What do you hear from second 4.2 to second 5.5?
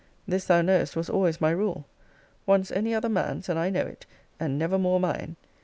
and never more mine.